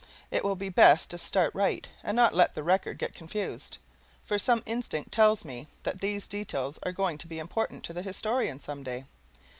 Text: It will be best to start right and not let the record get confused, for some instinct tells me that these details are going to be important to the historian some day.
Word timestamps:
It 0.31 0.43
will 0.43 0.55
be 0.55 0.69
best 0.69 1.11
to 1.11 1.19
start 1.19 1.53
right 1.53 1.87
and 2.01 2.15
not 2.15 2.33
let 2.33 2.55
the 2.55 2.63
record 2.63 2.97
get 2.97 3.13
confused, 3.13 3.77
for 4.23 4.39
some 4.39 4.63
instinct 4.65 5.11
tells 5.11 5.45
me 5.45 5.67
that 5.83 6.01
these 6.01 6.27
details 6.27 6.79
are 6.81 6.91
going 6.91 7.19
to 7.19 7.27
be 7.27 7.37
important 7.37 7.83
to 7.83 7.93
the 7.93 8.01
historian 8.01 8.59
some 8.59 8.81
day. 8.81 9.05